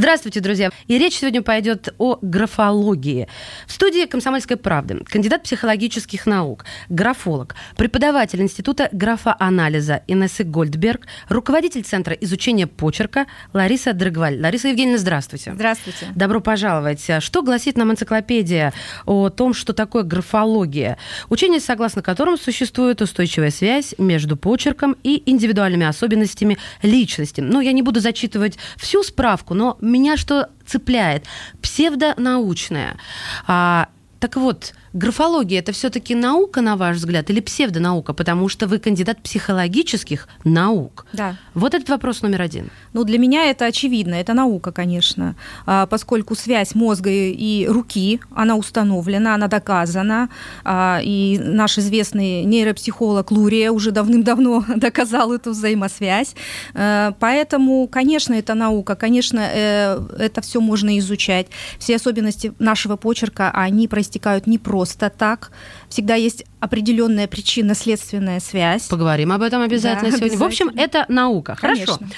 [0.00, 0.70] Здравствуйте, друзья.
[0.86, 3.28] И речь сегодня пойдет о графологии.
[3.66, 12.14] В студии «Комсомольской правды» кандидат психологических наук, графолог, преподаватель Института графоанализа Инессы Гольдберг, руководитель Центра
[12.14, 14.40] изучения почерка Лариса Дрыгваль.
[14.40, 15.52] Лариса Евгеньевна, здравствуйте.
[15.52, 16.06] Здравствуйте.
[16.14, 17.06] Добро пожаловать.
[17.18, 18.72] Что гласит нам энциклопедия
[19.04, 20.96] о том, что такое графология?
[21.28, 27.42] Учение, согласно которому существует устойчивая связь между почерком и индивидуальными особенностями личности.
[27.42, 31.24] Ну, я не буду зачитывать всю справку, но меня что цепляет?
[31.62, 32.96] Псевдонаучная.
[33.46, 38.12] А, так вот, графология это все-таки наука, на ваш взгляд, или псевдонаука?
[38.12, 41.06] Потому что вы кандидат психологических наук.
[41.12, 41.36] Да.
[41.54, 42.70] Вот этот вопрос номер один.
[42.92, 48.56] Ну, для меня это очевидно, это наука, конечно, А, поскольку связь мозга и руки, она
[48.56, 50.28] установлена, она доказана,
[50.64, 56.34] А, и наш известный нейропсихолог Лурия уже давным-давно доказал эту взаимосвязь.
[56.74, 61.46] Э, Поэтому, конечно, это наука, конечно, э, это все можно изучать.
[61.78, 64.79] Все особенности нашего почерка, они проистекают не просто
[65.10, 65.50] так.
[65.88, 68.84] Всегда есть определенная причинно-следственная связь.
[68.88, 70.38] Поговорим об этом обязательно Да, сегодня.
[70.38, 71.00] В общем, обязательно.
[71.00, 71.56] это наука.
[71.56, 71.96] Хорошо.
[71.96, 72.08] Конечно.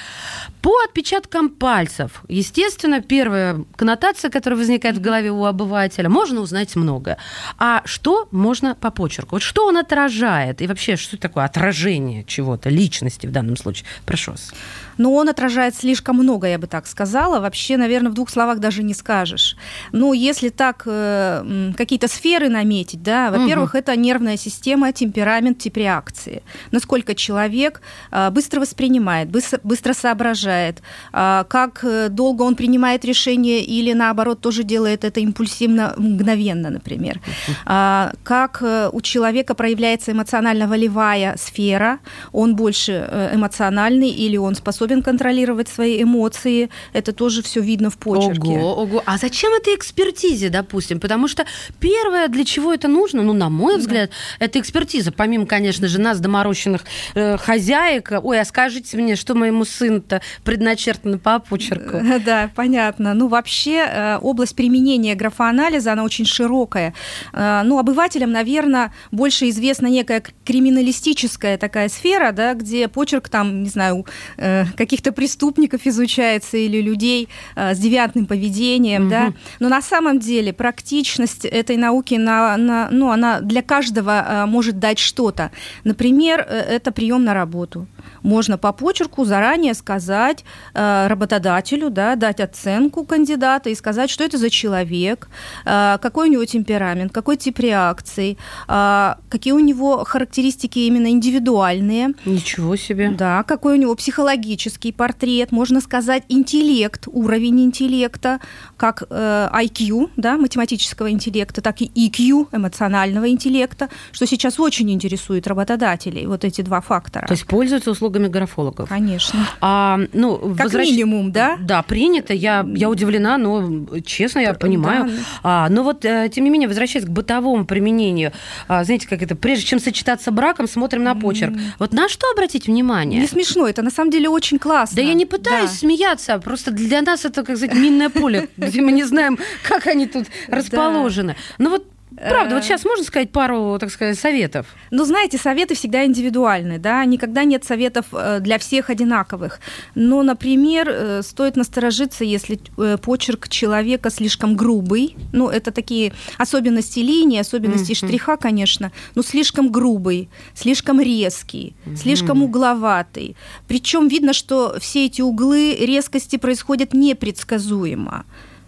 [0.61, 7.19] По отпечаткам пальцев, естественно, первая коннотация, которая возникает в голове у обывателя, можно узнать многое.
[7.59, 9.37] А что можно по почерку?
[9.37, 10.63] Вот что он отражает?
[10.63, 13.87] И вообще, что такое отражение чего-то, личности в данном случае?
[14.07, 14.53] Прошу вас.
[14.99, 17.41] Но он отражает слишком много, я бы так сказала.
[17.41, 19.57] Вообще, наверное, в двух словах даже не скажешь.
[19.91, 26.43] Ну, если так э, какие-то сферы наметить, да, во-первых, это нервная система, темперамент, тип реакции.
[26.71, 27.81] Насколько человек
[28.11, 34.63] э, быстро воспринимает, быстро, соображает, э, как э, долго он принимает решение или, наоборот, тоже
[34.63, 37.21] делает это импульсивно, мгновенно, например.
[37.67, 38.63] А, Как
[38.93, 41.99] у человека проявляется эмоционально-волевая сфера,
[42.33, 48.51] он больше эмоциональный или он способен контролировать свои эмоции, это тоже все видно в почерке.
[48.51, 49.03] Ого, ого.
[49.07, 51.01] А зачем это экспертизе, допустим?
[51.01, 51.45] Потому что
[51.81, 55.13] первое, для чего это нужно, ну, на мой взгляд, это экспертиза.
[55.13, 56.83] Помимо, конечно же, нас, доморощенных
[57.15, 58.13] э, хозяек.
[58.23, 61.99] Ой, а скажите мне, что моему сыну-то предначертано по почерку?
[62.25, 63.15] Да, понятно.
[63.15, 66.95] Ну, вообще, э, область применения графоанализа, она очень широкая.
[67.33, 73.69] Э, Ну, обывателям, наверное, больше известна некая криминалистическая такая сфера, да, где почерк там, не
[73.69, 74.07] знаю,
[74.37, 79.33] э, каких-то преступников изучается или людей э, с девиантным поведением, да.
[79.61, 84.12] Но на самом деле практичность этой науки, на, на- ну, она для каждого
[84.45, 85.51] э, может дать что-то.
[85.85, 87.87] Например, э, это прием на работу.
[88.23, 94.39] Можно по почерку заранее сказать э, работодателю, да, дать оценку кандидата и сказать, что это
[94.39, 95.29] за человек,
[95.65, 98.37] э, какой у него темперамент, какой тип реакции,
[98.67, 103.11] какие у него характеристики именно индивидуальные, Ничего себе.
[103.11, 108.41] да, какой у него психологический портрет, можно сказать интеллект, уровень интеллекта,
[108.77, 116.27] как IQ, да, математического интеллекта, так и EQ, эмоционального интеллекта, что сейчас очень интересует работодателей,
[116.27, 117.27] вот эти два фактора.
[117.27, 118.89] То есть пользуются услугами графологов.
[118.89, 119.47] Конечно.
[119.61, 121.57] А, ну, Как возвращ- минимум, да?
[121.61, 122.35] Да, принято.
[122.35, 125.07] Я, я удивлена, но честно, я понимаю.
[125.07, 125.13] Да.
[125.43, 128.33] А, но вот, э, тем не менее, возвращаясь к бытовому применению,
[128.69, 131.55] а, знаете, как это, прежде чем сочетаться браком, смотрим на почерк.
[131.79, 133.21] Вот на что обратить внимание?
[133.21, 134.97] Не смешно, это на самом деле очень классно.
[134.97, 135.77] Да я не пытаюсь Да.
[135.77, 140.07] смеяться, просто для нас это, как сказать, минное поле, где мы не знаем, как они
[140.07, 141.37] тут расположены.
[141.59, 141.87] Ну вот,
[142.29, 142.67] правда, вот Э.
[142.67, 144.67] сейчас можно сказать пару, так сказать, советов?
[144.91, 149.61] Ну, знаете, советы всегда индивидуальны, да, никогда нет советов э, для всех одинаковых.
[149.95, 157.01] Но, например, э, стоит насторожиться, если э, почерк человека слишком грубый, ну, это такие особенности
[157.01, 157.97] линии, особенности Мгм.
[158.09, 163.37] штриха, конечно, но слишком грубый, слишком резкий, слишком угловатый.
[163.69, 168.25] Причем видно, что все эти углы резкости происходят непредсказуемо.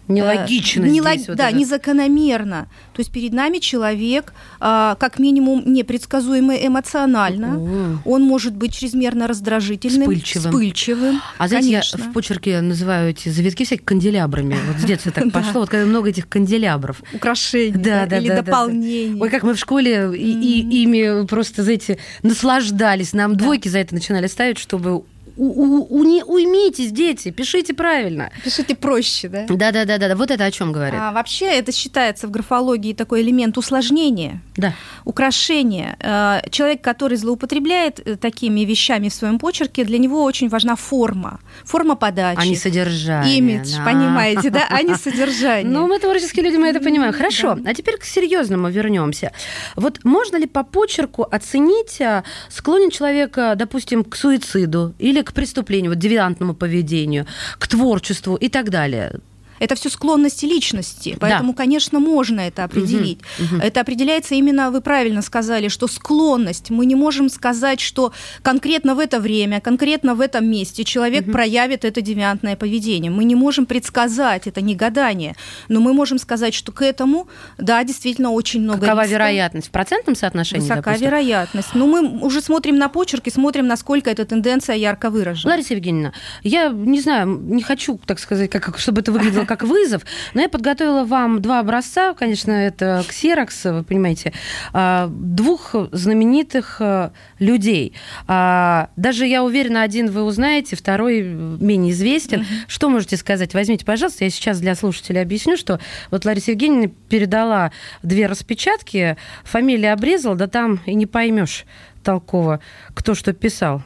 [0.07, 1.57] Нелогично Э, здесь нелог- вот да, это.
[1.57, 2.67] незакономерно.
[2.93, 7.57] То есть перед нами человек, а, как минимум, непредсказуемый эмоционально.
[7.57, 7.97] О.
[8.05, 10.51] Он может быть чрезмерно раздражительным, Вспыльчивым.
[10.51, 11.97] вспыльчивым, А знаете, конечно.
[11.97, 14.55] я в почерке называю эти завитки всякие канделябрами.
[14.67, 17.01] Вот с детства так пошло, вот когда много этих канделябров.
[17.13, 19.21] Украшения Да, да, или да, дополнения.
[19.21, 20.31] Ой, как мы в школе и,
[20.61, 23.13] и ими просто, знаете, наслаждались.
[23.13, 25.03] Нам двойки за это начинали ставить, чтобы
[25.37, 28.31] уймитесь, дети, пишите правильно.
[28.43, 29.45] Пишите проще, да?
[29.47, 30.15] Да, да, да, да.
[30.15, 30.99] Вот это о чем говорит.
[30.99, 34.73] А, вообще это считается в графологии такой элемент усложнения, да.
[35.03, 35.97] украшения.
[35.99, 41.39] Э, человек, который злоупотребляет э, такими вещами в своем почерке, для него очень важна форма,
[41.63, 42.39] форма подачи.
[42.39, 43.37] А не содержание.
[43.37, 43.85] Имидж, да.
[43.85, 45.71] понимаете, да, а не содержание.
[45.71, 47.13] Ну, мы творческие люди, мы это понимаем.
[47.13, 49.31] Хорошо, а теперь к серьезному вернемся.
[49.75, 55.91] Вот можно ли по почерку оценить, а, склонен человек, допустим, к суициду или к преступлению,
[55.91, 57.25] вот девиантному поведению,
[57.59, 59.19] к творчеству и так далее?
[59.59, 61.57] Это все склонности личности, поэтому, да.
[61.57, 63.19] конечно, можно это определить.
[63.39, 63.63] Угу, угу.
[63.63, 66.69] Это определяется именно, вы правильно сказали, что склонность.
[66.69, 68.11] Мы не можем сказать, что
[68.41, 71.31] конкретно в это время, конкретно в этом месте человек угу.
[71.31, 73.11] проявит это девиантное поведение.
[73.11, 75.35] Мы не можем предсказать, это не гадание,
[75.69, 79.13] но мы можем сказать, что к этому, да, действительно очень много Какова риска.
[79.13, 79.67] вероятность?
[79.67, 81.07] В процентном соотношении, Высока допустим?
[81.07, 81.69] вероятность.
[81.73, 85.51] Но мы уже смотрим на почерки, смотрим, насколько эта тенденция ярко выражена.
[85.51, 86.13] Лариса Евгеньевна,
[86.43, 90.03] я не знаю, не хочу, так сказать, как, чтобы это выглядело как вызов.
[90.33, 92.13] Но я подготовила вам два образца.
[92.13, 94.33] Конечно, это ксерокс, вы понимаете,
[94.73, 97.93] а, двух знаменитых э, людей.
[98.27, 102.41] А, даже, я уверена, один вы узнаете, второй менее известен.
[102.41, 102.47] Угу.
[102.67, 103.53] Что можете сказать?
[103.53, 105.79] Возьмите, пожалуйста, я сейчас для слушателей объясню, что
[106.11, 107.71] вот Лариса Евгеньевна передала
[108.03, 111.65] две распечатки, фамилия обрезала, да там и не поймешь
[112.03, 112.59] толково,
[112.93, 113.83] кто что писал.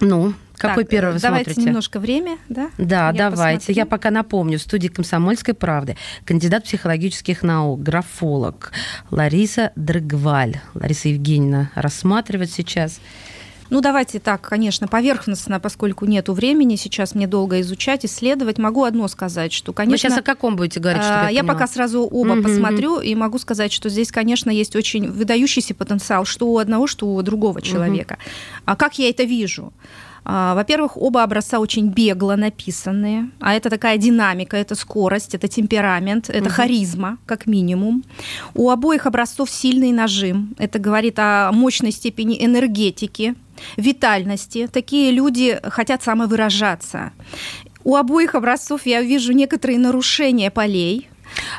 [0.00, 1.68] Ну, какой так, первый вы давайте смотрите?
[1.68, 2.70] немножко время, да?
[2.78, 3.58] Да, я давайте.
[3.58, 3.74] Посмотрю.
[3.76, 4.58] Я пока напомню.
[4.58, 8.72] В студии «Комсомольской правды» кандидат психологических наук, графолог
[9.10, 10.60] Лариса Дрыгваль.
[10.74, 13.00] Лариса Евгеньевна рассматривать сейчас.
[13.70, 18.58] Ну, давайте так, конечно, поверхностно, поскольку нету времени сейчас мне долго изучать, исследовать.
[18.58, 19.92] Могу одно сказать, что, конечно...
[19.92, 21.02] Вы сейчас о каком будете говорить?
[21.02, 25.10] я, я пока сразу оба угу, посмотрю, и могу сказать, что здесь, конечно, есть очень
[25.10, 28.14] выдающийся потенциал, что у одного, что у другого человека.
[28.14, 28.62] Угу.
[28.66, 29.72] А как я это вижу?
[30.28, 36.28] А, во-первых, оба образца очень бегло написанные, а это такая динамика, это скорость, это темперамент,
[36.28, 36.50] это угу.
[36.50, 38.02] харизма, как минимум.
[38.52, 40.56] У обоих образцов сильный нажим.
[40.58, 43.36] Это говорит о мощной степени энергетики,
[43.76, 44.66] витальности.
[44.66, 47.12] Такие люди хотят самовыражаться.
[47.84, 51.08] У обоих образцов я вижу некоторые нарушения полей,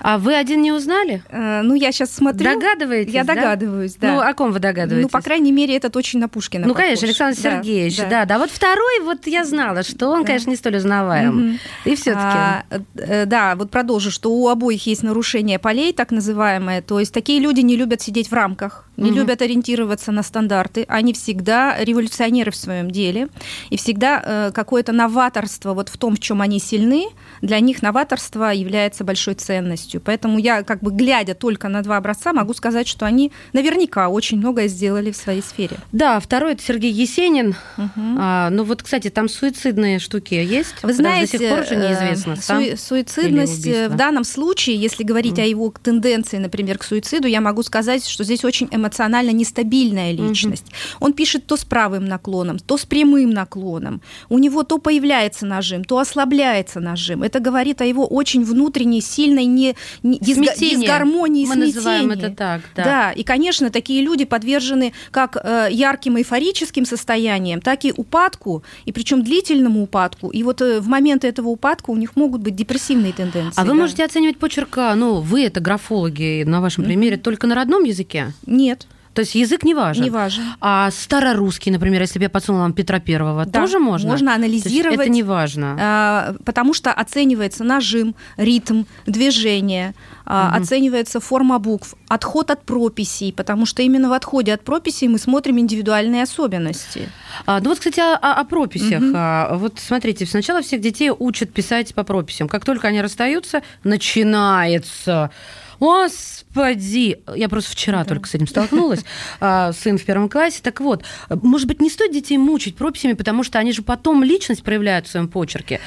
[0.01, 1.23] а вы один не узнали?
[1.29, 2.53] Э, ну, я сейчас смотрю.
[2.53, 4.13] Догадываетесь, Я догадываюсь, да?
[4.13, 5.03] Ну, о ком вы догадываетесь?
[5.03, 6.85] Ну, по крайней мере, этот очень на Пушкина Ну, похож.
[6.85, 8.09] конечно, Александр да, Сергеевич, да.
[8.09, 8.25] да.
[8.25, 10.27] Да, вот второй, вот я знала, что он, да.
[10.27, 11.49] конечно, не столь узнаваем.
[11.49, 11.91] Угу.
[11.91, 12.63] И все таки а,
[12.95, 16.81] э, Да, вот продолжу, что у обоих есть нарушение полей, так называемое.
[16.81, 19.19] То есть такие люди не любят сидеть в рамках, не угу.
[19.19, 20.85] любят ориентироваться на стандарты.
[20.87, 23.29] Они всегда революционеры в своем деле.
[23.69, 27.07] И всегда э, какое-то новаторство вот в том, в чем они сильны,
[27.41, 30.01] для них новаторство является большой ценностью.
[30.01, 34.39] Поэтому я, как бы глядя только на два образца, могу сказать, что они наверняка очень
[34.39, 35.77] многое сделали в своей сфере.
[35.91, 37.55] Да, второй это Сергей Есенин.
[37.77, 38.17] Угу.
[38.19, 40.75] А, ну вот, кстати, там суицидные штуки есть.
[40.81, 42.35] Вы знаете, до сих пор же неизвестно.
[42.35, 45.41] Су- суицидность в данном случае, если говорить угу.
[45.41, 50.65] о его тенденции, например, к суициду, я могу сказать, что здесь очень эмоционально нестабильная личность.
[50.67, 51.05] Угу.
[51.05, 54.01] Он пишет то с правым наклоном, то с прямым наклоном.
[54.29, 57.23] У него то появляется нажим, то ослабляется нажим.
[57.23, 61.73] Это говорит о его очень внутренней, сильной не, не, дисгармонии, Мы смятении.
[61.73, 62.61] называем это так.
[62.75, 62.83] Да.
[62.83, 68.91] да, и, конечно, такие люди подвержены как э, ярким эйфорическим состояниям, так и упадку, и
[68.91, 70.29] причем длительному упадку.
[70.29, 73.59] И вот э, в моменты этого упадка у них могут быть депрессивные тенденции.
[73.59, 77.21] А вы можете оценивать почерка, ну, вы это графологи на вашем примере, mm-hmm.
[77.21, 78.33] только на родном языке?
[78.45, 78.76] Нет.
[79.17, 80.03] То есть язык не важен.
[80.03, 80.43] Не важен.
[80.61, 84.11] А старорусский, например, если бы я подсунула вам Петра Первого, да, тоже можно?
[84.11, 84.99] Можно анализировать.
[84.99, 85.75] это не важно.
[85.79, 90.35] А, потому что оценивается нажим, ритм, движение, угу.
[90.35, 95.57] оценивается форма букв, отход от прописей, потому что именно в отходе от прописей мы смотрим
[95.57, 97.09] индивидуальные особенности.
[97.47, 99.01] А, ну вот, кстати, о, о прописях.
[99.01, 99.13] Угу.
[99.15, 102.47] А, вот смотрите, сначала всех детей учат писать по прописям.
[102.47, 105.31] Как только они расстаются, начинается
[105.79, 107.21] Господи!
[107.35, 108.05] Я просто вчера да.
[108.05, 109.03] только с этим столкнулась.
[109.39, 110.59] А, сын в первом классе.
[110.63, 114.63] Так вот, может быть, не стоит детей мучить прописями, потому что они же потом личность
[114.63, 115.79] проявляют в своем почерке.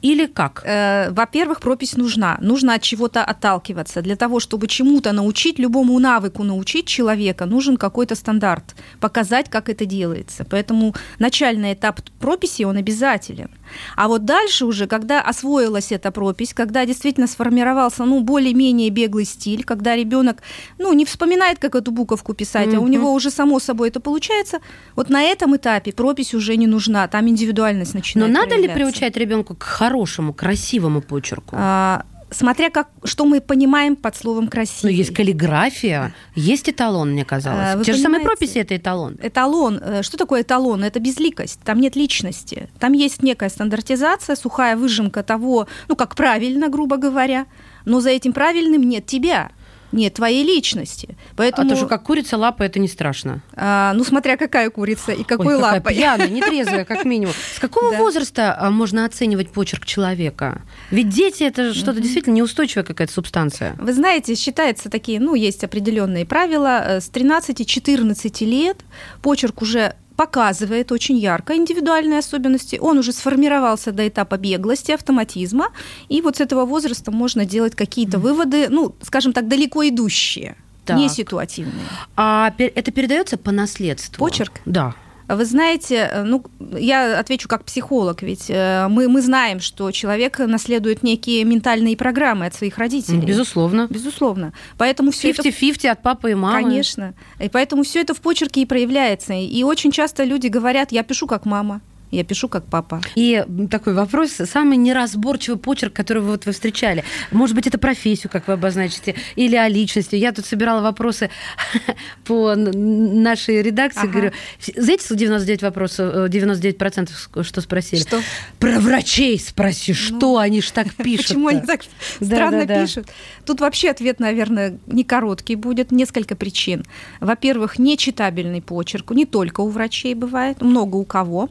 [0.00, 0.62] Или как?
[0.64, 2.38] Э, во-первых, пропись нужна.
[2.40, 4.00] Нужно от чего-то отталкиваться.
[4.00, 8.76] Для того, чтобы чему-то научить, любому навыку научить человека, нужен какой-то стандарт.
[9.00, 10.44] Показать, как это делается.
[10.48, 13.50] Поэтому начальный этап прописи, он обязателен.
[13.96, 19.64] А вот дальше уже, когда освоилась эта пропись, когда действительно сформировался ну, более-менее беглый стиль,
[19.64, 20.42] когда ребенок
[20.78, 22.76] ну, не вспоминает, как эту буковку писать, mm-hmm.
[22.76, 24.58] а у него уже само собой это получается,
[24.96, 29.16] вот на этом этапе пропись уже не нужна, там индивидуальность начинает Но надо ли приучать
[29.16, 31.56] ребенку к хорошему, красивому почерку?
[31.58, 34.92] А, смотря как, что мы понимаем под словом красивый.
[34.92, 37.74] Ну, есть каллиграфия, есть эталон, мне казалось.
[37.74, 39.16] А, вы Те же самые прописи– это эталон.
[39.22, 39.78] Эталон.
[39.82, 40.84] э, Что такое эталон?
[40.84, 41.60] Это безликость.
[41.64, 42.68] Там нет личности.
[42.78, 47.46] Там есть некая стандартизация, сухая выжимка того, ну, как правильно, грубо говоря.
[47.84, 49.50] Но за этим правильным нет тебя,
[49.92, 51.16] нет твоей личности.
[51.36, 53.42] Поэтому, А то, что как курица лапа, это не страшно.
[53.54, 55.94] а, ну, смотря какая курица и какой Ой, лапой.
[55.94, 57.34] пьяная, нетрезвая, как минимум.
[57.54, 57.98] С какого Да.
[57.98, 60.62] возраста а, можно оценивать почерк человека?
[60.90, 63.74] Ведь дети– это что-то действительно неустойчивая какая-то субстанция.
[63.78, 66.82] Вы знаете, считается такие, ну, есть определенные правила.
[66.84, 68.78] Э, С 13-14 лет
[69.22, 72.76] почерк уже показывает очень ярко индивидуальные особенности.
[72.80, 75.68] Он уже сформировался до этапа беглости, автоматизма.
[76.08, 80.96] И вот с этого возраста можно делать какие-то выводы, ну, скажем так, далеко идущие, Так.
[80.96, 81.86] не ситуативные.
[82.16, 84.18] А это передается по наследству?
[84.18, 84.54] Почерк?
[84.64, 84.96] Да.
[85.28, 86.42] Вы знаете, э, ну,
[86.78, 92.46] я отвечу как психолог, ведь э, мы, мы знаем, что человек наследует некие ментальные программы
[92.46, 93.20] от своих родителей.
[93.20, 93.86] Безусловно.
[93.90, 94.52] Безусловно.
[94.78, 96.62] Поэтому все это 50-50 от папы и мамы.
[96.62, 97.14] Конечно.
[97.38, 99.34] И поэтому все это в почерке и проявляется.
[99.34, 103.00] И очень часто люди говорят, я пишу как мама, я пишу как папа.
[103.14, 107.04] И такой вопрос, самый неразборчивый почерк, который вы, вот, вы встречали.
[107.30, 110.16] Может быть, это профессию, как вы обозначите, или о личности.
[110.16, 111.30] Я тут собирала вопросы
[112.24, 114.00] по нашей редакции.
[114.00, 114.08] Ага.
[114.12, 114.32] Говорю,
[114.76, 118.00] знаете, 99 вопросов, э, 99% ск- что спросили?
[118.00, 118.20] Что?
[118.58, 121.82] Про врачей спроси, что они ж так пишут Почему они так
[122.20, 123.08] странно пишут?
[123.44, 125.90] Тут вообще ответ, наверное, не короткий будет.
[125.92, 126.84] Несколько причин.
[127.20, 129.10] Во-первых, нечитабельный почерк.
[129.10, 131.50] Не только у врачей бывает, много у кого.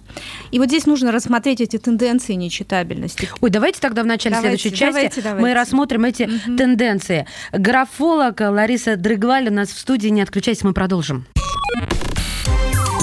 [0.51, 3.29] И вот здесь нужно рассмотреть эти тенденции нечитабельности.
[3.41, 5.41] Ой, давайте тогда в начале Давайте, следующей части давайте, давайте.
[5.41, 7.27] мы рассмотрим эти тенденции.
[7.51, 10.09] Графолог Лариса Дрыгваль у нас в студии.
[10.09, 11.25] Не отключайтесь, мы продолжим.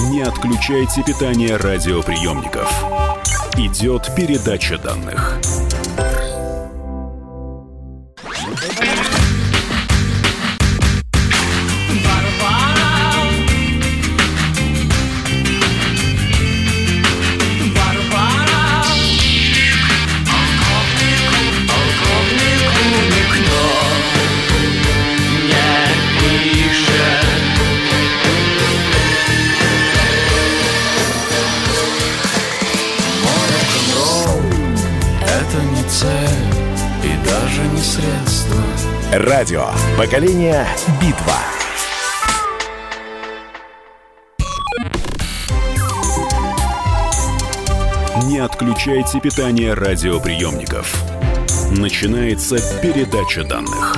[0.09, 2.71] Не отключайте питание радиоприемников.
[3.57, 5.39] Идет передача данных.
[39.25, 39.69] Радио.
[39.97, 40.67] Поколение.
[41.01, 41.33] Битва.
[48.27, 50.93] Не отключайте питание радиоприемников.
[51.71, 53.95] Начинается передача данных.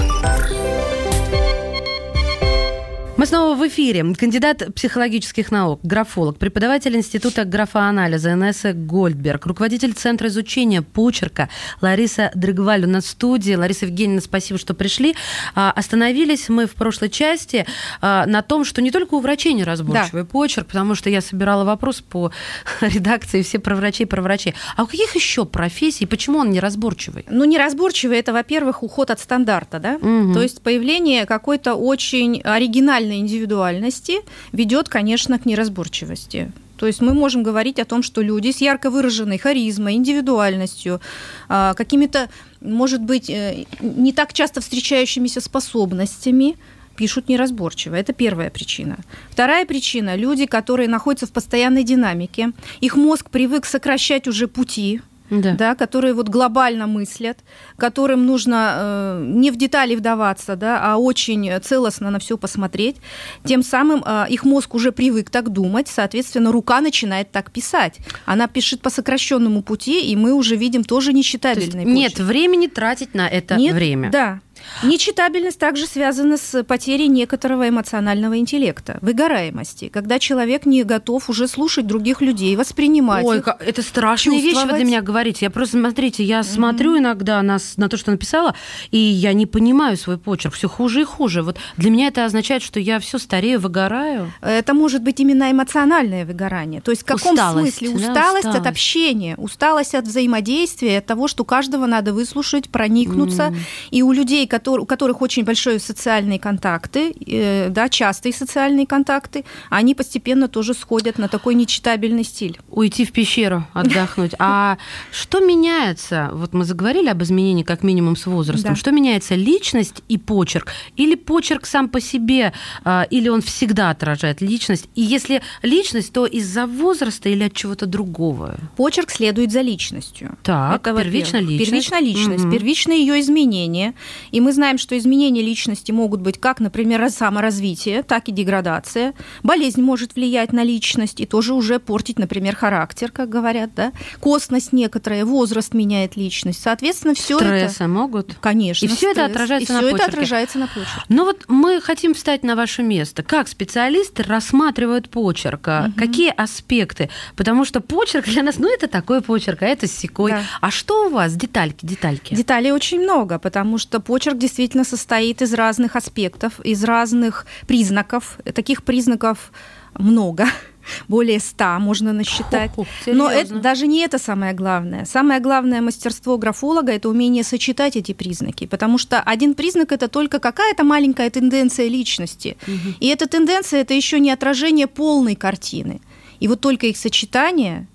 [3.17, 4.13] Мы снова в эфире.
[4.13, 11.49] Кандидат психологических наук, графолог, преподаватель Института графоанализа Инесса Гольдберг, руководитель Центра изучения почерка
[11.81, 13.55] Лариса Дрыгваль у нас в студии.
[13.55, 15.15] Лариса Евгеньевна, спасибо, что пришли.
[15.55, 17.65] А, Остановились мы в прошлой части
[18.01, 22.01] а, на том, что не только у врачей неразборчивый почерк, потому что я собирала вопрос
[22.01, 22.31] по
[22.81, 24.53] редакции все про врачей, про врачей.
[24.75, 27.25] А у каких еще профессий, почему он неразборчивый?
[27.31, 29.97] Ну, неразборчивый это, во-первых, уход от стандарта, да?
[29.97, 30.35] Мгм.
[30.35, 34.19] То есть появление какой-то очень оригинальной индивидуальности
[34.51, 36.51] ведет, конечно, к неразборчивости.
[36.77, 41.01] То есть мы можем говорить о том, что люди с ярко выраженной харизмой, индивидуальностью,
[41.49, 42.29] а, какими-то,
[42.61, 46.55] может быть, э, не так часто встречающимися способностями
[46.95, 47.95] пишут неразборчиво.
[47.95, 48.97] Это первая причина.
[49.29, 52.51] Вторая причина– люди, которые находятся в постоянной динамике.
[52.81, 55.75] Их мозг привык сокращать уже пути, да.
[55.75, 57.39] которые вот глобально мыслят,
[57.77, 62.97] которым нужно э, не в детали вдаваться, да, а очень целостно на все посмотреть.
[63.43, 67.97] Тем самым э, их мозг уже привык так думать, соответственно, рука начинает так писать.
[68.25, 72.67] Она пишет по сокращенному пути, и мы уже видим тоже То есть нечитабельный нет времени
[72.67, 74.09] тратить на это Нет, время.
[74.11, 74.39] Да.
[74.83, 81.87] Нечитабельность также связана с потерей некоторого эмоционального интеллекта, выгораемости, когда человек не готов уже слушать
[81.87, 83.47] других людей, воспринимать Ой, их.
[83.59, 85.45] это страшные вещи вы для меня говорите.
[85.45, 88.55] Я просто, смотрите, я смотрю иногда на, на то, что написала,
[88.91, 90.53] и я не понимаю свой почерк.
[90.53, 91.41] Все хуже и хуже.
[91.41, 94.31] Вот для меня это означает, что я все старею, выгораю.
[94.41, 96.81] Это может быть именно эмоциональное выгорание.
[96.81, 97.97] То есть в каком Усталость, смысле?
[97.97, 98.69] да, Усталость, от усталость.
[98.69, 103.53] общения, усталость от взаимодействия, от того, что каждого надо выслушать, проникнуться.
[103.89, 108.85] И у людей, людей, которые, у которых очень большие социальные контакты, э, да, частые социальные
[108.87, 112.59] контакты, они постепенно тоже сходят на такой нечитабельный стиль.
[112.69, 114.31] Уйти в пещеру, отдохнуть.
[114.39, 114.77] А
[115.11, 116.29] что меняется?
[116.33, 118.73] Вот мы заговорили об изменении как минимум с возрастом.
[118.73, 118.75] Да.
[118.75, 120.71] Что меняется, личность и почерк?
[120.95, 124.89] Или почерк сам по себе, а, или он всегда отражает личность?
[124.95, 128.55] И если личность, то из-за возраста или от чего-то другого?
[128.75, 130.37] Почерк следует за личностью.
[130.43, 131.69] Так, Это, первичная личность.
[131.69, 132.51] Первичная личность, Мгм.
[132.51, 133.93] первичные ее изменения.
[134.31, 139.13] И мы знаем, что изменения личности могут быть как, например, раз- саморазвитие, так и деградация.
[139.43, 143.91] Болезнь может влиять на личность и тоже уже портить, например, характер, как говорят, да.
[144.19, 146.61] Косность некоторая, возраст меняет личность.
[146.61, 147.45] Соответственно, все это...
[147.45, 148.35] Стрессы могут?
[148.39, 148.85] Конечно.
[148.85, 151.01] И всё это отражается и на всё это отражается на почерке.
[151.09, 153.23] Ну вот мы хотим встать на ваше место.
[153.23, 155.67] Как специалисты рассматривают почерк?
[155.67, 157.09] А Какие аспекты?
[157.35, 160.31] Потому что почерк для нас, ну это такой почерк, а это секой.
[160.31, 160.41] Да.
[160.61, 161.33] А что у вас?
[161.33, 162.35] Детальки, детальки.
[162.35, 168.39] Деталей очень много, потому что почерк действительно состоит из разных аспектов, из разных признаков.
[168.53, 169.51] Таких признаков
[169.97, 170.45] много.
[171.07, 172.71] Более ста можно насчитать.
[172.75, 175.05] Хо-хо, Но это, даже не это самое главное.
[175.05, 178.65] Самое главное мастерство графолога– это умение сочетать эти признаки.
[178.65, 182.57] Потому что один признак– это только какая-то маленькая тенденция личности.
[182.99, 186.01] И эта тенденция– это еще не отражение полной картины.
[186.39, 187.87] И вот только их сочетание,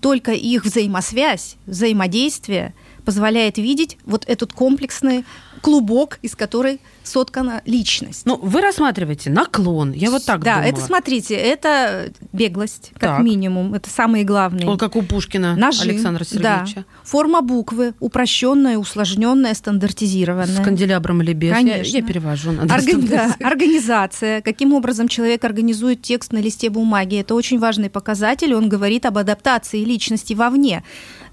[0.00, 5.24] только их взаимосвязь, взаимодействие позволяет видеть вот этот комплексный
[5.60, 8.22] клубок, из которой соткана личность.
[8.24, 9.92] Ну, вы рассматриваете наклон.
[9.92, 10.70] Я вот так да, думала.
[10.70, 13.20] это, смотрите, это беглость, как Так.
[13.20, 13.74] минимум.
[13.74, 14.66] Это самые главные.
[14.68, 16.30] Он как у Пушкина Нажим, Александра да.
[16.64, 16.84] Сергеевича.
[17.04, 20.46] Форма буквы упрощенная, усложненная, стандартизированная.
[20.60, 21.50] С канделябром или без.
[21.50, 21.96] Я, Конечно.
[21.96, 23.36] я перевожу на Органи- доступный да.
[23.40, 24.40] Организация.
[24.42, 27.16] Каким образом человек организует текст на листе бумаги.
[27.16, 28.54] Это очень важный показатель.
[28.54, 30.84] Он говорит об адаптации личности вовне.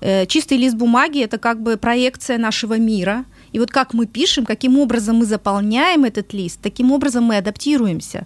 [0.02, 3.26] Э, Чистый лист бумаги– это как бы проекция нашего мира.
[3.52, 8.26] И вот как мы пишем, каким образом мы заполняем этот лист, таким образом мы адаптируемся.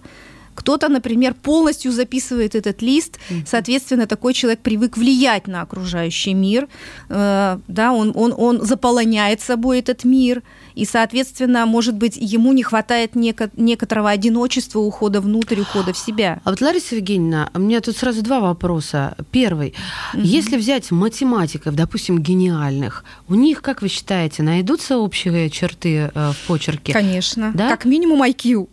[0.54, 6.68] Кто-то, например, полностью записывает этот лист, соответственно, такой человек привык влиять на окружающий мир,
[7.08, 10.42] э, да, он, он, он заполоняет собой этот мир,
[10.74, 16.40] и, соответственно, может быть, ему не хватает неко- некоторого одиночества, ухода внутрь, ухода в себя.
[16.44, 19.16] А вот, Лариса Евгеньевна, у меня тут сразу два вопроса.
[19.30, 19.74] Первый.
[20.14, 26.46] Если взять математиков, допустим, гениальных, у них, как вы считаете, найдутся общие черты э, в
[26.46, 26.92] почерке?
[26.92, 27.52] Конечно.
[27.54, 27.68] Да?
[27.68, 28.68] Как минимум IQ.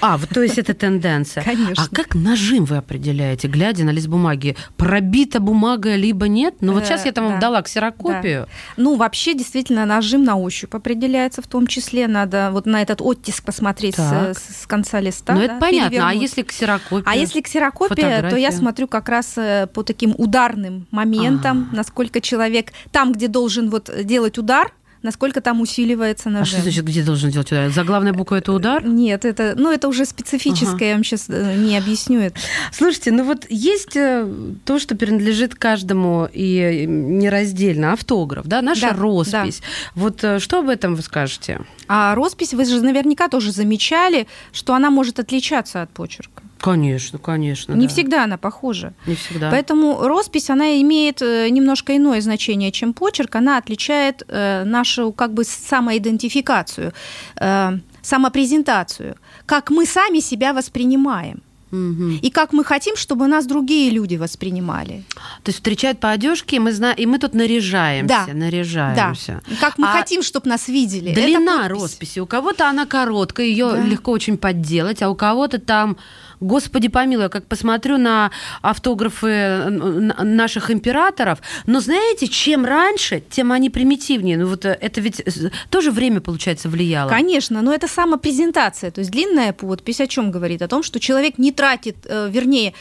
[0.00, 1.42] А, вот то есть это тенденция.
[1.44, 1.84] Конечно.
[1.90, 4.56] А как нажим вы определяете, глядя на лист бумаги?
[4.76, 6.56] Пробита бумага, либо нет?
[6.60, 7.40] Ну вот Э, сейчас я там вам да.
[7.40, 8.46] дала ксерокопию.
[8.76, 12.06] Ну, вообще, действительно, нажим на ощупь определяется в том числе.
[12.06, 15.34] Надо вот на этот оттиск посмотреть с, конца листа.
[15.34, 16.08] ну это понятно.
[16.08, 17.04] А если ксерокопия?
[17.10, 21.76] А если ксерокопия, то я смотрю как раз э, по таким ударным моментам, А.
[21.76, 26.46] насколько человек там, где должен вот делать удар, насколько там усиливается А нажим.
[26.54, 27.70] что значит, где должен делать удар?
[27.70, 28.84] Заглавная буква это удар?
[28.84, 30.84] Нет, это, ну, это уже специфическое, Ага.
[30.86, 32.38] я вам сейчас не объясню это.
[32.72, 34.26] Слушайте, ну вот есть э,
[34.64, 39.62] то, что принадлежит каждому и нераздельно, автограф, да, наша Да, роспись.
[39.94, 41.60] Вот э, что об этом вы скажете?
[41.88, 46.42] А роспись, вы же наверняка тоже замечали, что она может отличаться от почерка.
[46.60, 47.72] Конечно, конечно.
[47.74, 47.92] Не да.
[47.92, 48.92] всегда она похожа.
[49.06, 49.50] Не всегда.
[49.50, 53.36] Поэтому роспись, она имеет э, немножко иное значение, чем почерк.
[53.36, 56.92] Она отличает э, нашу как бы самоидентификацию,
[57.36, 59.16] э, самопрезентацию,
[59.46, 61.42] как мы сами себя воспринимаем.
[61.70, 62.18] Мгм.
[62.22, 65.04] И как мы хотим, чтобы нас другие люди воспринимали.
[65.42, 68.32] То есть встречают по одежке, и мы знаем, и мы тут наряжаемся, Да.
[68.32, 69.42] наряжаемся.
[69.50, 71.12] И как мы А хотим, чтобы нас видели.
[71.14, 72.20] Длина росписи.
[72.20, 73.82] У кого-то она короткая, ее Да.
[73.82, 75.98] легко очень подделать, а у кого-то там,
[76.40, 78.30] господи помилуй, я как посмотрю на
[78.62, 84.36] автографы н- наших императоров, но знаете, чем раньше, тем они примитивнее.
[84.38, 87.08] Ну вот э, это ведь э, тоже время, получается, влияло.
[87.08, 88.90] Конечно, но это самопрезентация.
[88.90, 90.62] То есть длинная подпись о чем говорит?
[90.62, 92.74] О том, что человек не тратит, э, вернее,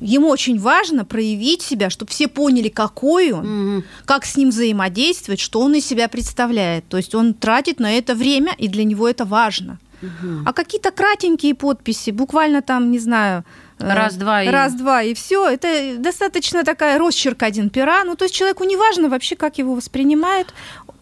[0.00, 3.84] ему очень важно проявить себя, чтобы все поняли, какой он, Мгм.
[4.04, 6.84] как с ним взаимодействовать, что он из себя представляет.
[6.88, 9.78] То есть он тратит на это время, и для него это важно.
[10.46, 13.44] А какие-то кратенькие подписи, буквально там, не знаю,
[13.80, 15.48] э, Раз-два и- раз-два и все.
[15.48, 18.04] Это достаточно такая росчерк один пера.
[18.04, 20.54] Ну, то есть человеку не важно вообще, как его воспринимают.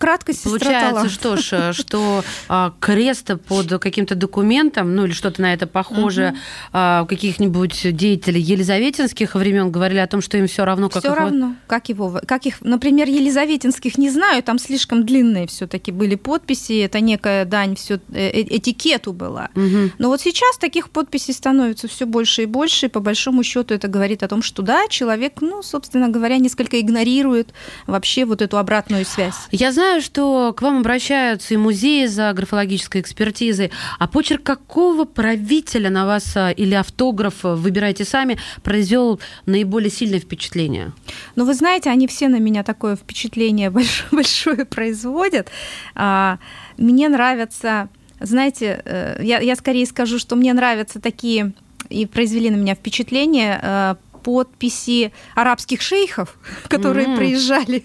[0.03, 1.11] Краткость сестра Получается, таланта.
[1.12, 6.35] что ж, э, что а, крест под каким-то документом, ну или что-то на это похоже,
[6.73, 11.17] а, каких-нибудь деятелей елизаветинских времен говорили о том, что им все равно, как Все во-
[11.17, 16.81] равно, как его, как их, например, Елизаветинских не знаю, там слишком длинные все-таки были подписи,
[16.81, 19.51] это некая дань все этикету была.
[19.55, 19.93] Мгм.
[19.99, 23.87] Но вот сейчас таких подписей становится все больше и больше, и по большому счету это
[23.87, 27.53] говорит о том, что да, человек, ну, собственно говоря, несколько игнорирует
[27.87, 29.37] вообще вот эту обратную связь.
[29.51, 33.70] Я знаю, знаю, что к вам обращаются и музеи за графологической экспертизой.
[33.98, 40.92] А почерк какого правителя на вас а, или автограф, выбирайте сами, произвел наиболее сильное впечатление?
[41.37, 45.50] Ну, вы знаете, они все на меня такое впечатление большое, большое производят.
[45.94, 46.38] А,
[46.78, 51.52] мне нравятся, знаете, э, я, я скорее скажу, что мне нравятся такие
[51.90, 57.16] и произвели на меня впечатление э, подписи арабских шейхов, которые mm-hmm.
[57.18, 57.85] приезжали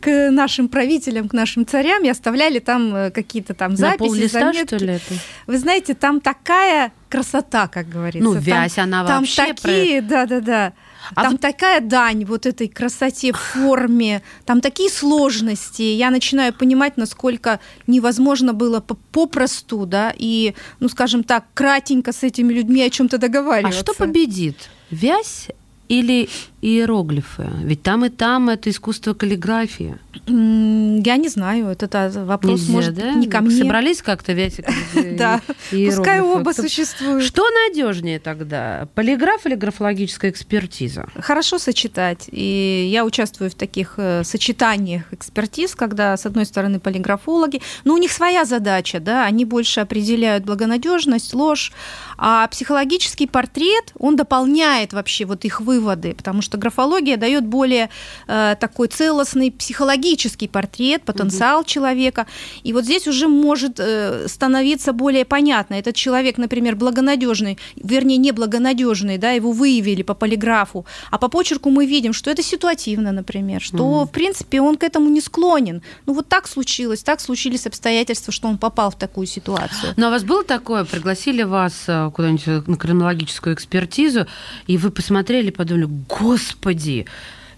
[0.00, 4.28] к нашим правителям, к нашим царям и оставляли там э, какие-то там записи, На пол
[4.28, 4.66] заметки.
[4.66, 5.14] что ли, это?
[5.46, 8.28] Вы знаете, там такая красота, как говорится.
[8.28, 9.46] Ну, вязь, там, она там вообще...
[9.46, 10.72] Там такие, да-да-да.
[11.14, 11.40] А там в...
[11.40, 15.82] такая дань вот этой красоте, форме, там такие сложности.
[15.82, 22.52] Я начинаю понимать, насколько невозможно было попросту, да, и, ну, скажем так, кратенько с этими
[22.52, 23.80] людьми о чем-то договариваться.
[23.80, 24.70] А что победит?
[24.90, 25.48] Вязь
[25.90, 26.28] или
[26.62, 27.48] иероглифы?
[27.64, 29.98] Ведь там и там это искусство каллиграфии.
[30.26, 33.12] Я не знаю, это вопрос, Нельзя, может да?
[33.14, 33.62] не ко мне.
[33.62, 34.60] Собрались как-то вязь
[35.18, 37.24] Да, пускай оба существуют.
[37.24, 41.08] Что надежнее тогда, полиграф или графологическая экспертиза?
[41.18, 42.28] Хорошо сочетать.
[42.30, 47.98] И я участвую в таких э, сочетаниях экспертиз, когда, с одной стороны, полиграфологи, но у
[47.98, 51.72] них своя задача, да, они больше определяют благонадежность, ложь,
[52.16, 57.88] а психологический портрет, он дополняет вообще вот их выводы, потому что графология дает более
[58.26, 61.68] э, такой целостный психологический портрет, потенциал угу.
[61.68, 62.26] человека.
[62.62, 65.74] И вот здесь уже может э, становиться более понятно.
[65.74, 71.70] Этот человек, например, благонадежный, вернее, не благонадежный, да, его выявили по полиграфу, а по почерку
[71.70, 74.04] мы видим, что это ситуативно, например, что, угу.
[74.04, 75.82] в принципе, он к этому не склонен.
[76.06, 79.94] Ну, вот так случилось, так случились обстоятельства, что он попал в такую ситуацию.
[79.96, 84.26] Но у вас было такое, пригласили вас э, куда-нибудь на криминологическую экспертизу,
[84.66, 87.06] и вы посмотрели, подумали, господи,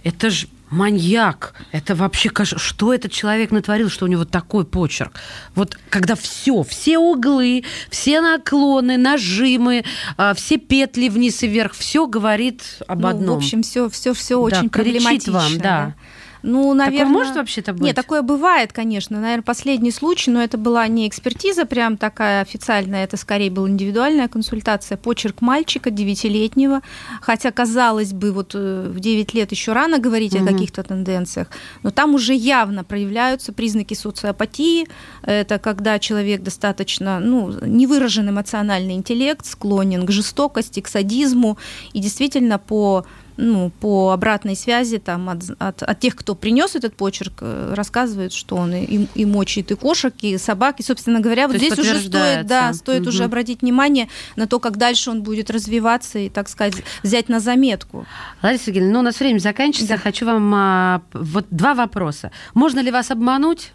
[0.05, 5.13] это же маньяк, это вообще что этот человек натворил, что у него такой почерк.
[5.55, 9.85] Вот когда все, все углы, все наклоны, нажимы,
[10.17, 13.35] а, все петли вниз и вверх, все говорит об ну, одном.
[13.35, 15.33] В общем, все, все, все да, очень проблематично.
[15.33, 15.63] вам, да.
[15.63, 15.95] да.
[16.43, 17.07] Ну, наверное...
[17.07, 17.83] Такое может вообще-то быть?
[17.83, 19.21] Нет, такое бывает, конечно.
[19.21, 24.29] Наверное, последний случай, но это была не экспертиза прям такая официальная, это скорее была индивидуальная
[24.29, 24.97] консультация.
[24.97, 26.83] Почерк мальчика девятилетнего,
[27.21, 30.45] хотя, казалось бы, вот э, в 9 лет еще рано говорить угу.
[30.45, 31.49] о каких-то тенденциях,
[31.83, 34.89] но там уже явно проявляются признаки социопатии.
[35.23, 41.59] Это когда человек достаточно, ну, невыражен эмоциональный интеллект, склонен к жестокости, к садизму,
[41.93, 43.05] и действительно по
[43.43, 48.33] ну, по обратной связи там, от, от, от тех, кто принес этот почерк, э, рассказывают,
[48.33, 50.79] что он и, и мочит и кошек, и собак.
[50.79, 53.09] И, собственно говоря, вот здесь уже стоит, да, стоит угу.
[53.09, 57.41] уже обратить внимание на то, как дальше он будет развиваться и, так сказать, взять на
[57.41, 58.07] заметку.
[58.43, 59.97] Лариса Сергеевна, ну, у нас время заканчивается.
[59.97, 60.01] Да.
[60.01, 62.31] Хочу вам а, вот два вопроса.
[62.55, 63.73] Можно ли вас обмануть?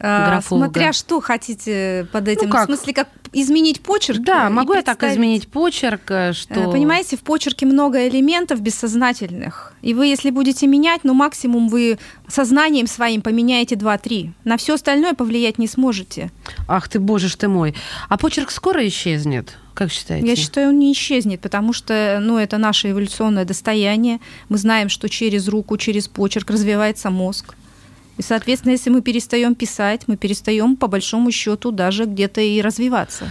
[0.00, 0.66] А, графолога.
[0.66, 2.46] Смотря что хотите под этим.
[2.46, 2.62] Ну, как?
[2.62, 4.20] В смысле, как изменить почерк?
[4.20, 6.70] Да, могу я так изменить почерк, э, что...
[6.70, 9.74] Понимаете, в почерке много элементов бессознательных.
[9.82, 14.32] И вы, если будете менять, ну, максимум вы сознанием своим поменяете 2-3.
[14.44, 16.30] На все остальное повлиять не сможете.
[16.66, 17.74] Ах ты, боже ж ты мой.
[18.08, 19.56] А почерк скоро исчезнет?
[19.74, 20.26] Как считаете?
[20.26, 24.18] Я считаю, он не исчезнет, потому что ну, это наше эволюционное достояние.
[24.48, 27.54] Мы знаем, что через руку, через почерк развивается мозг.
[28.18, 33.30] И, соответственно, если мы перестаем писать, мы перестаем, по большому счету, даже где-то и развиваться.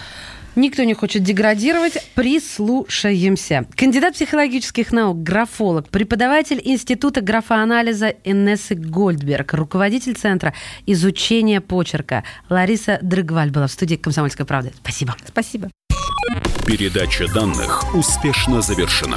[0.56, 1.98] Никто не хочет деградировать.
[2.14, 3.66] Прислушаемся.
[3.76, 13.50] Кандидат психологических наук, графолог, преподаватель Института графоанализа Инессы Гольдберг, руководитель Центра изучения почерка Лариса Дрыгваль
[13.50, 14.72] была в студии «Комсомольской правды».
[14.82, 15.14] Спасибо.
[15.28, 15.70] Спасибо.
[16.66, 19.16] Передача данных успешно завершена.